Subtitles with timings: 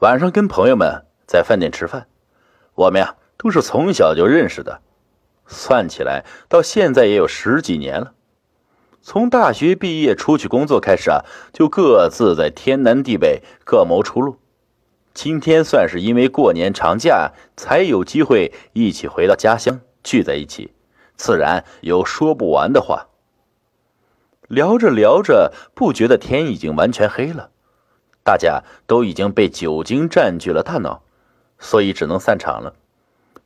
[0.00, 2.08] 晚上跟朋友们在饭店吃饭，
[2.74, 4.80] 我们呀都是从小就认识的，
[5.46, 8.12] 算起来到现在也有十几年了。
[9.00, 14.38] 从大学毕业出去工作开始啊，就各自在天南地北各谋出路。
[15.14, 20.72] 今天算是因为过年长假才有机会一起回到家乡聚在一起，
[21.16, 23.06] 自然有说不完的话。
[24.48, 27.50] 聊着聊着，不觉得天已经完全黑了，
[28.24, 31.02] 大家都已经被酒精占据了大脑，
[31.58, 32.74] 所以只能散场了。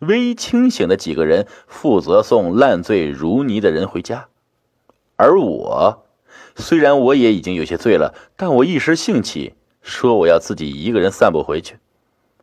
[0.00, 4.28] 微清醒的几个人负责送烂醉如泥的人回家。
[5.16, 6.04] 而我，
[6.56, 11.78] 虽然我也已经有些醉了，但我一时兴起，说我要自己一个人散步回去，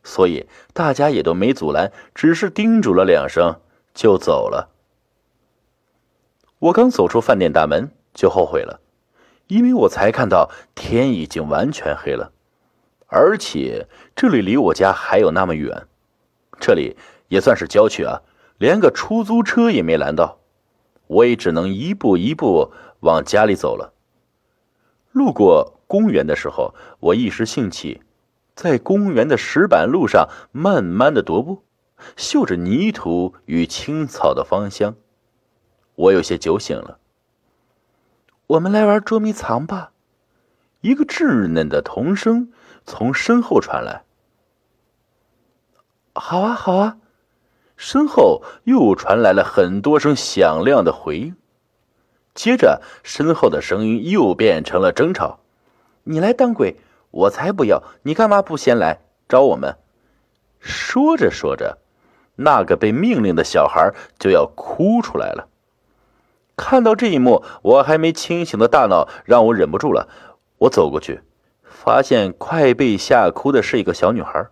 [0.02, 3.60] 所以大家也都没阻拦，只是叮嘱了两声
[3.92, 4.70] 就走了。
[6.58, 8.80] 我刚走出饭店大门就后悔了，
[9.52, 12.32] 因为我才看到天已经完全黑了，
[13.06, 15.86] 而且这里离我家还有那么远，
[16.58, 16.96] 这里
[17.28, 18.22] 也算是郊区啊，
[18.56, 20.38] 连个出租车也没拦到。
[21.06, 23.92] 我也只能一步一步往家里走了。
[25.10, 28.00] 路过公园的时候，我一时兴起，
[28.56, 31.62] 在公园的石板路上慢慢的踱步，
[32.16, 34.94] 嗅着泥土与青草的芳香，
[35.94, 37.00] 我有些酒醒了。
[38.46, 39.92] 我们来玩捉迷藏吧！
[40.80, 42.52] 一个稚嫩的童声
[42.84, 44.02] 从身后传来。
[46.14, 46.98] 好啊，好啊。
[47.76, 51.34] 身后又传来了很多声响亮的回应，
[52.34, 55.40] 接着身后的声音又变成了争吵
[56.04, 56.76] ：“你来当鬼，
[57.10, 57.82] 我才不要！
[58.02, 59.76] 你干嘛不先来找我们？”
[60.60, 61.78] 说着说着，
[62.36, 65.48] 那个被命令的小孩就要哭出来了。
[66.56, 70.08] 看到这一幕，我还没清醒的大脑让我忍不住了。
[70.58, 71.22] 我走过去，
[71.64, 74.46] 发现快被吓哭的是一个小女孩。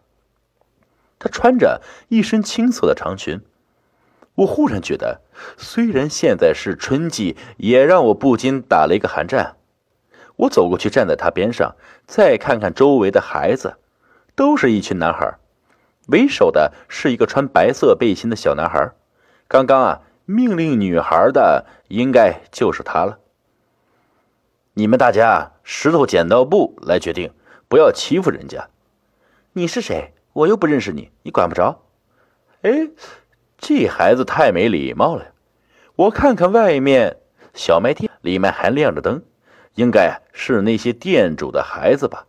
[1.19, 3.41] 她穿着一身青色的长裙，
[4.37, 5.21] 我忽然觉得，
[5.57, 9.57] 虽然现在是春季，也让我不禁打了一个寒战。
[10.37, 13.77] 我走过去，站在她边上，再看看周围的孩子，
[14.35, 15.39] 都是一群男孩，
[16.09, 18.93] 为首的是一个穿白色背心的小男孩。
[19.47, 20.01] 刚刚啊，
[20.31, 23.19] 命令女孩的应该就是他了。
[24.75, 27.33] 你们大家石头剪刀布来决定，
[27.69, 28.69] 不要欺负人家。
[29.53, 30.15] 你是谁？
[30.33, 31.83] 我又不认识你，你管不着。
[32.63, 32.91] 哎，
[33.59, 35.33] 这孩子太没礼貌了。
[35.97, 37.17] 我看看外面
[37.53, 39.25] 小卖店，里面还亮着灯，
[39.75, 42.27] 应该是那些店主的孩子吧？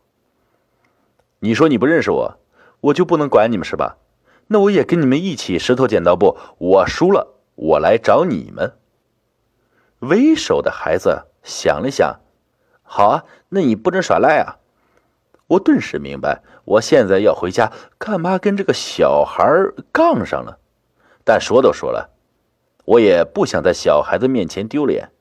[1.40, 2.40] 你说你不认识我，
[2.79, 3.97] 我就不能管你们是吧？
[4.47, 7.30] 那我也跟你们一起石头剪刀布，我输了，
[7.61, 8.75] 我来找你们。
[9.99, 12.19] 为首的孩子想了想，
[12.81, 14.57] 好啊，那你不准耍赖啊。
[15.45, 19.45] 我顿时明白，我现在要回家，干嘛跟这个小孩
[19.91, 20.57] 杠上了？
[21.23, 22.09] 但说都说了，
[22.85, 25.11] 我也不想在小孩子面前丢脸，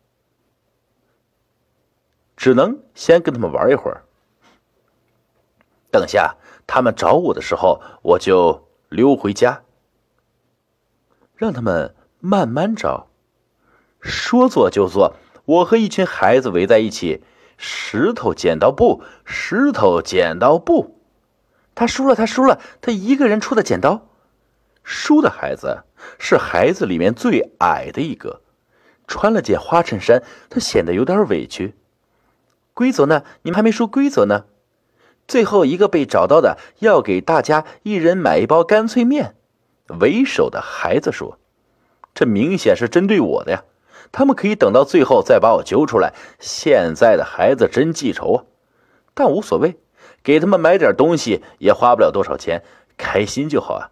[2.39, 4.03] 只能先跟他们玩一会儿。
[5.91, 6.37] 等下
[6.67, 9.61] 他们找我的时候，我就溜回家，
[11.37, 13.09] 让他们慢慢找。
[14.01, 17.23] 说做就做，我和一群孩子围在一起。
[17.63, 20.99] 石头剪刀布，石头剪刀布，
[21.75, 24.09] 他输了，他输了，他一个人出的剪刀。
[24.83, 25.85] 输的孩子
[26.19, 28.41] 是孩子里面最矮的一个，
[29.07, 31.75] 穿了件花衬衫，他显得有点委屈。
[32.73, 33.25] 规则呢？
[33.43, 34.47] 你们还没说规则呢。
[35.29, 39.37] 最后一个被找到的要给大家一人买一包干脆面。
[40.01, 41.39] 为首的孩子说
[42.21, 43.65] ：“这明显是针对我的呀。”
[44.13, 46.13] 他们可以等到最后再把我揪出来。
[46.39, 48.45] 现在的孩子真记仇啊，
[49.15, 49.79] 但无所谓，
[50.23, 52.63] 给他们买点东西也花不了多少钱，
[52.99, 53.91] 开心就好啊。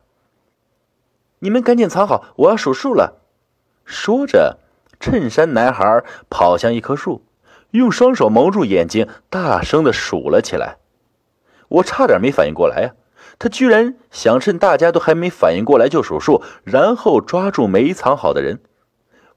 [1.39, 3.23] 你们赶紧藏好，我要数数了。
[3.87, 4.59] 说着，
[5.01, 7.23] 衬衫男孩跑向一棵树，
[7.71, 10.77] 用双手蒙住眼睛，大声的数了起来。
[11.69, 12.95] 我差点没反应过来呀，
[13.39, 18.61] 他居然想趁大家都还没反应过来就数数，然后抓住没藏好的人。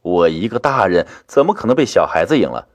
[0.02, 2.68] 我一个大人怎么可能被小孩子赢了？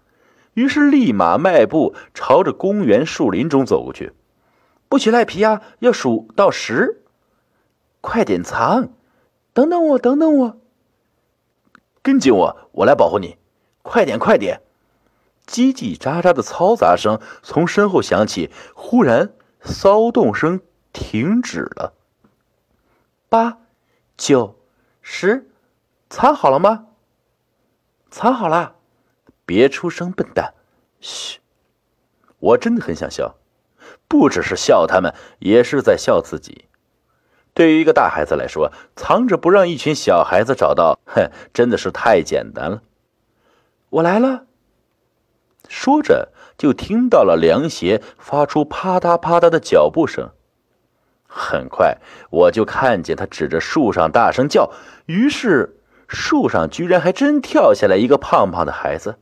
[0.55, 4.12] 于是立马迈步朝着公园树林中走过去。
[4.88, 5.62] 不许赖皮呀！
[5.81, 7.03] 要数到十，
[8.00, 8.91] 快点藏！
[9.52, 10.56] 等等我，等等我，
[12.02, 13.37] 跟紧我，我来保护你！
[13.82, 14.61] 快点，快点！
[15.47, 20.61] 叽叽喳喳的嘈杂声从身后响起，忽然骚动声
[20.97, 21.93] 停止了。
[23.29, 23.59] 八、
[24.17, 24.59] 九、
[25.03, 25.47] 十，
[26.09, 26.87] 藏好了吗？
[28.11, 28.77] 藏好了，
[29.45, 30.55] 别出声，笨蛋！
[31.03, 31.41] 嘘，
[32.39, 33.35] 我真的很想笑，
[34.09, 36.65] 不只是笑他们，也是在笑自己。
[37.53, 42.83] 对于一个大孩子来说，藏着不让一群小孩子找到，哼，真的是太简单了。
[43.91, 44.47] 我来了，
[45.69, 50.31] 说着就听到了凉鞋发出啪嗒啪嗒的脚步声。
[51.37, 51.99] 很快，
[52.31, 54.73] 我就看见他指着树上大声叫，
[55.05, 55.77] 于是
[56.09, 59.17] 树上居然还真跳下来一个胖胖的孩子。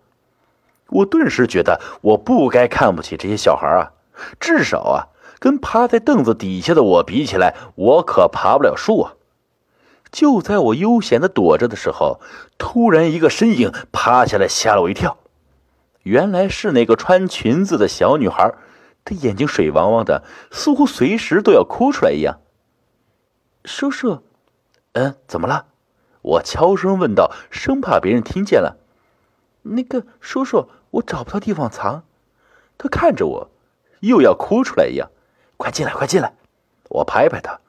[0.90, 3.93] 我顿时觉得我不该看不起这些小孩啊，
[4.38, 5.08] 至少啊。
[5.40, 9.12] 跟趴在凳子底下的我比起来，我可爬不了树啊！
[10.11, 12.19] 就在我悠闲的躲着的时候，
[12.56, 15.19] 突然一个身影趴下来，吓了我一跳。
[16.05, 18.55] 原来是那个穿裙子的小女孩，
[19.04, 22.40] 他眼睛水汪汪的，似乎随时都要哭出来一样。
[23.64, 24.22] 叔叔，
[24.92, 25.66] 嗯，怎么了？
[26.22, 28.78] 我悄声问道，生怕别人听见了。
[29.62, 32.04] 那个叔叔，我找不到地方藏。
[32.78, 33.50] 他看着我，
[34.00, 35.10] 又要哭出来一样。
[35.56, 36.34] 快进来，快进来！
[36.90, 37.60] 我拍拍他，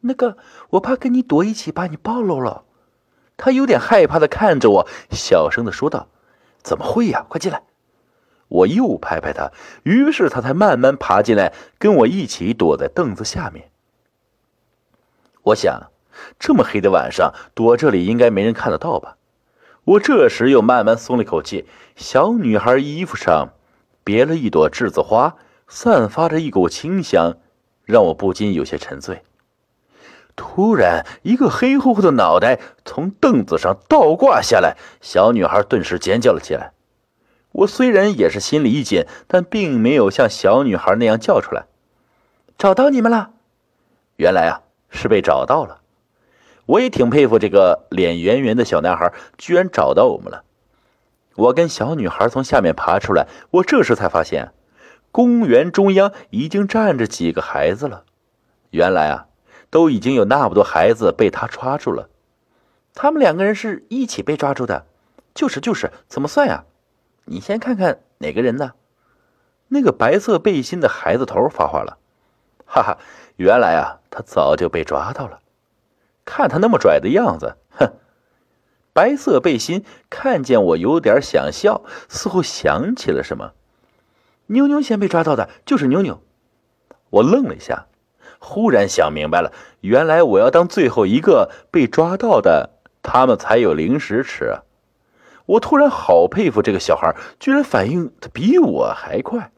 [0.00, 0.36] 那个
[0.70, 2.64] 我怕跟你躲一起把你暴露了。
[3.36, 6.08] 他有点害怕的看着我，小声的说道
[6.62, 7.24] ：“怎么会呀？
[7.28, 7.62] 快进来！”
[8.48, 9.52] 我又拍拍他，
[9.82, 13.70] 于是他才慢慢爬进来，跟我一起躲在凳子下面。
[15.42, 15.90] 我想，
[16.38, 19.16] 这么黑的晚上躲这里应该没人看得到吧？
[19.84, 21.66] 我这时又慢慢松了口气。
[21.96, 23.50] 小女孩衣服上
[24.04, 25.36] 别了一朵栀子花。
[25.70, 27.36] 散发着一股清香，
[27.84, 29.22] 让我不禁有些沉醉。
[30.34, 36.72] 突然，一个黑乎乎的脑袋从凳子上倒挂下来，小女孩顿时尖叫了起来。
[37.52, 41.66] 我虽然也是心里一紧，但并没有像小女孩那样叫出来。
[42.56, 43.30] 找到你们了！
[44.16, 45.80] 原来啊，是被找到了。
[46.66, 50.44] 我也挺佩服这个脸圆圆的小男孩，居然找到我们了。
[51.36, 54.52] 我跟小女孩从下面爬出来，我这时才发现。
[55.10, 58.04] 公园中央已经站着几个孩子了，
[58.70, 59.26] 原来啊，
[59.70, 62.10] 都已经有那么多孩子被他抓住了。
[62.92, 64.84] 他们两个人是一起被抓住的，
[65.32, 66.64] 就是就是，怎么算呀？
[67.30, 68.72] 你先看看哪个人呢？
[69.68, 71.98] 那个白色背心的孩子头发话了，
[72.64, 72.98] 哈哈，
[73.36, 75.40] 原来啊，他早就被抓到了。
[76.24, 77.92] 看他那么拽的样子，哼！
[78.94, 83.52] 白色背心看见我有点想笑，似乎想起了什么。
[84.46, 86.22] 妞妞先被抓到的，就是妞妞。
[87.10, 87.86] 我愣了一下，
[88.38, 89.52] 忽然想明白了，
[89.82, 92.70] 原来我要当最后一个被抓到的，
[93.02, 94.60] 他们才有零食吃。
[95.48, 99.50] 我突然好佩服这个小孩，居然反应的比我还快。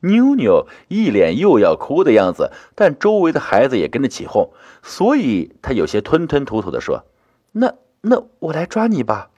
[0.00, 4.52] 妞妞一脸又要哭的样子，但周围的孩子也跟着起哄，
[4.82, 7.04] 所以他有些吞吞吐吐的说
[7.52, 9.30] ：“那那我来抓你吧。”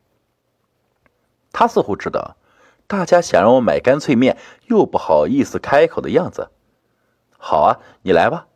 [1.52, 2.36] 他似乎知道。
[2.86, 4.36] 大家想让我买干脆面，
[4.66, 6.50] 又不好意思开口的样子。
[7.38, 8.48] 好啊，你来吧。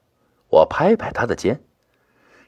[0.48, 1.62] 我拍拍他的肩，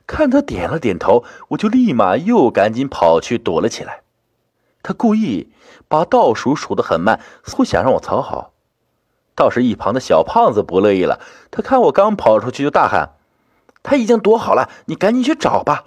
[0.04, 4.02] 看他点了点头，我就立马又赶紧跑去躲了起来。
[4.86, 5.52] 他故意
[5.88, 8.52] 把倒数数得很慢，似乎想让我藏好。
[9.34, 11.18] 倒是一旁的小胖子不乐意了，
[11.50, 13.16] 他看我刚跑出去，就大喊
[13.82, 15.86] ：“他已经躲好了，你赶紧去找吧。”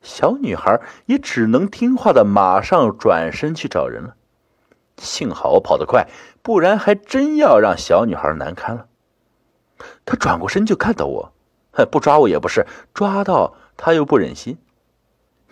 [0.00, 4.14] 小女孩也只能听话的马上转身去找人了。
[4.96, 6.06] 幸好我跑得快，
[6.40, 8.86] 不然还真要让小女孩难堪了。
[10.04, 11.32] 她转过身就看到我，
[11.90, 14.56] 不抓我也不是，抓到她又不忍心。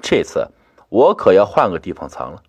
[0.01, 0.53] 这次
[0.89, 2.41] 我可要换个地方藏了。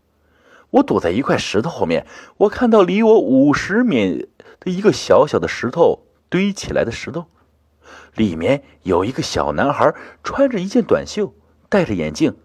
[0.74, 4.28] 我躲在一块石头后面，我看到离我五十米
[4.60, 7.26] 的一个小小的石头堆起来的石头，
[8.16, 11.34] 里面有一个小男孩，穿着一件短袖，
[11.70, 12.36] 戴着眼镜。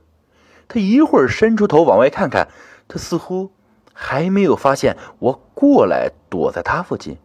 [0.69, 2.49] 他一会儿伸出头往外看看，
[2.87, 3.53] 他似乎……
[4.01, 7.17] 还没有发现我过来，躲在他附近。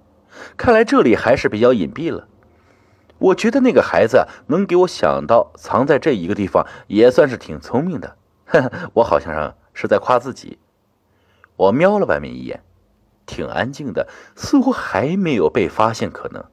[0.57, 2.27] 看来这里还是比较隐蔽了。
[3.19, 8.15] 我觉得那个孩子能给我想到藏在这一个地方，也算是挺聪明的。
[8.95, 10.57] 我好像是在夸自己。
[11.63, 12.61] 我瞄了外面一眼，
[13.25, 16.45] 挺安静的，似乎还没有被发现可能。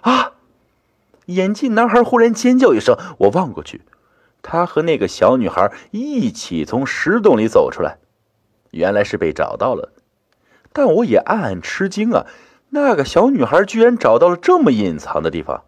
[0.00, 0.32] 啊！
[1.26, 3.82] 眼镜男孩忽然尖叫一声，我望过去，
[4.42, 7.98] 他和那个小女孩一起从石洞里走出来。
[8.72, 9.92] 原来是被找到了，
[10.72, 12.26] 但我也暗暗吃惊啊！
[12.70, 15.64] 那个小女孩居然找到了这么隐藏的地方。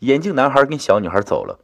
[0.00, 1.58] 眼镜男孩跟小女孩走了，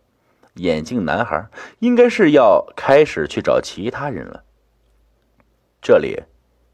[0.54, 1.48] 眼镜男孩
[1.78, 4.42] 应该是要开始去找其他人了。
[5.80, 6.22] 这里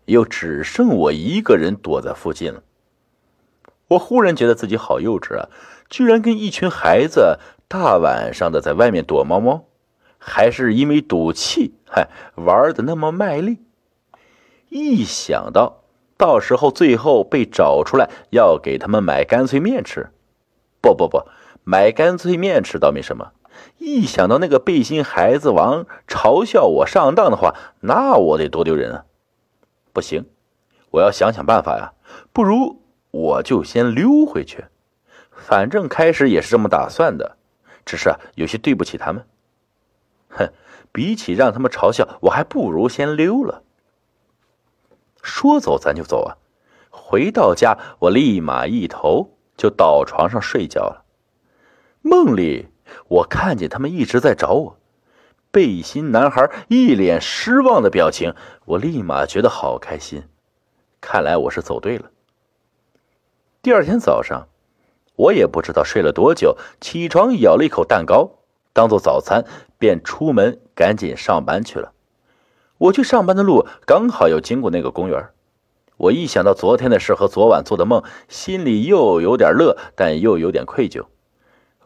[0.06, 2.62] 又只剩我一个人躲在附近了。
[3.88, 5.48] 我忽然觉得自己好幼稚啊！
[5.88, 9.66] 居然跟一群孩子大晚上的在外面躲猫猫。
[10.18, 13.58] 还是因为赌气，嗨，玩的那么卖力。
[14.70, 15.84] 一想到
[16.16, 20.08] 到时候最后被找出来，要给他们买干脆面吃。
[20.80, 21.22] 不不不，
[21.62, 23.32] 买干脆面吃倒没什么，
[23.78, 29.04] 一想到那个背心孩子王嘲笑我上当的话，那我得多丢人啊！
[29.92, 30.26] 不行，
[30.90, 31.92] 我要想想办法呀。
[32.32, 34.66] 不如我就先溜回去，
[35.30, 37.36] 反正开始也是这么打算的，
[37.84, 39.26] 只是有些对不起他们。
[40.28, 40.52] 哼，
[40.92, 43.62] 比起让他们嘲笑，我还不如先溜了。
[45.22, 46.36] 说走咱就走啊！
[46.90, 51.04] 回到家，我立马一头就倒床上睡觉了。
[52.02, 52.68] 梦里，
[53.08, 54.78] 我看见他们一直在找我，
[55.50, 60.24] 背心男孩一脸失望的表情，我立马觉得好开心。
[61.00, 62.10] 看来我是走对了。
[63.62, 64.48] 第二天早上，
[65.16, 68.30] 我也不知道睡了多久，起床咬了一口蛋糕
[68.72, 69.44] 当做早餐，
[69.78, 71.92] 便出门赶紧上班去了。
[72.78, 75.30] 我去上班的路刚好又经过那个公园，
[75.96, 81.06] 我一想到昨天的事和昨晚做的梦，心里又有点乐，但又有点愧疚。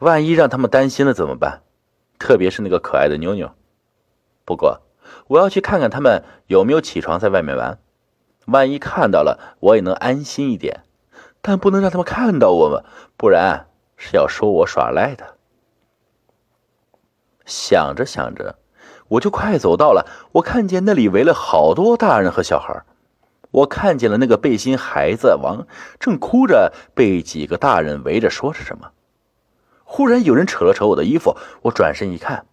[0.00, 1.62] 万一让他们担心了怎么办？
[2.18, 3.52] 特别是那个可爱的妞妞。
[4.44, 4.82] 不过
[5.28, 7.78] 我要去看看他们有没有起床在外面玩，
[8.46, 10.82] 万一看到了，我也能安心一点。
[11.40, 12.84] 但不能让他们看到我们，
[13.16, 15.36] 不然是要说我耍赖的。
[17.46, 18.56] 想着想着。
[19.08, 22.84] 我就快走到了，我看见那里围了好多大人和小孩，
[23.50, 25.66] 我看见了那个背心孩子王
[25.98, 28.92] 正哭着被几个大人围着说着什么。
[29.92, 32.46] 忽然有人扯了扯我的衣服，我转身一看，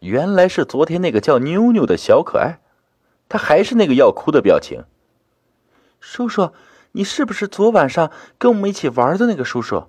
[0.00, 2.58] 原来是昨天那个叫妞妞的小可爱，
[3.28, 4.82] 她还是那个要哭的表情。
[6.00, 6.50] 叔叔，
[6.90, 9.84] 你是不是昨晚上跟我们一起玩的那个叔叔？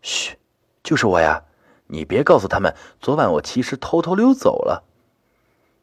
[0.00, 0.36] 嘘，
[0.84, 1.42] 就是我呀，
[1.88, 4.84] 你别告诉他们，昨晚我其实偷偷溜走了。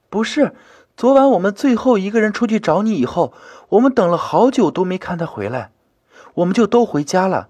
[0.10, 0.56] 不是，
[0.96, 3.34] 昨晚我们最后一个人出去找你以后，
[3.68, 5.74] 我们等了好久都没看他回来，
[6.36, 7.50] 我们就都回家了。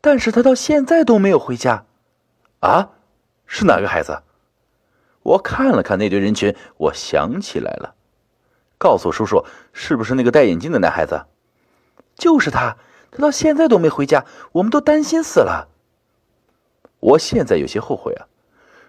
[0.00, 1.86] 但是他到现在都没有回家，
[2.60, 2.90] 啊？
[3.46, 4.22] 是哪个孩子？
[5.22, 7.94] 我看了看那堆人群，我想起来了。
[8.78, 11.26] 告诉叔叔，是不是那个戴眼镜的男孩子？
[12.14, 12.76] 就是他，
[13.10, 15.68] 他到现在都没回家，我们都担心死了。
[17.00, 18.26] 我现在有些后悔啊。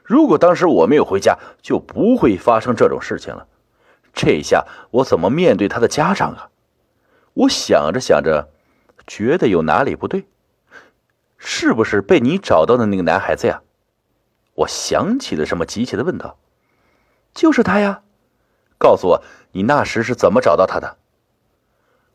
[0.03, 3.47] 如果当时我没有回家，就不会发生这种事情了。
[4.13, 6.49] 这下我怎么面对他的家长啊？
[7.33, 8.49] 我想着想着，
[9.07, 10.25] 觉得有哪里不对，
[11.39, 13.63] 是不是被你找到的那个男孩子呀？
[14.53, 16.37] 我想起了什么，急切的问道
[17.33, 18.03] ：“就是他呀！
[18.77, 20.97] 告诉我，你那时是怎么找到他的？”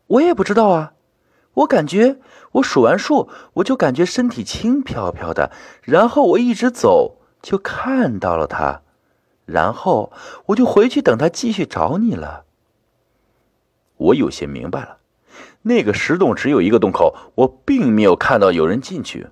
[0.07, 0.93] 我也不知道啊。
[1.55, 2.19] 我感觉
[2.53, 5.51] 我数完数，我就感觉身体轻飘飘的，
[5.81, 7.17] 然后我一直走。
[7.41, 8.81] 就看到了他，
[9.45, 10.11] 然后
[10.47, 12.45] 我就回去等他继续找你了。
[13.97, 14.97] 我有些明白了，
[15.67, 19.29] 那个石洞只有一个洞口，我并没有看到有人进去。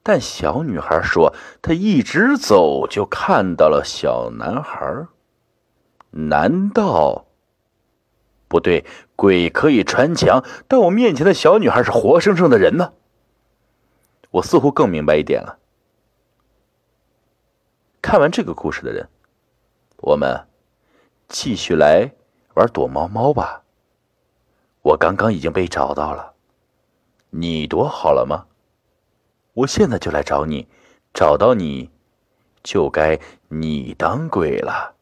[0.00, 5.08] 但小女孩说，她一直走就看到了小男孩。
[6.10, 7.26] 难道
[8.46, 8.84] 不对？
[9.16, 12.92] 鬼可以穿墙，但我面前的小女孩是活生生的人呢。
[14.30, 15.58] 我似乎更明白一点了。
[18.00, 19.08] 看完这个故事的人，
[19.98, 20.46] 我们
[21.28, 22.12] 继续来
[22.54, 23.64] 玩躲猫猫吧。
[24.82, 26.32] 我刚刚已经被找到了，
[27.30, 28.46] 你躲好了吗？
[29.52, 30.66] 我现在就来找你，
[31.12, 31.90] 找到你，
[32.62, 33.18] 就该
[33.48, 34.94] 你当鬼了。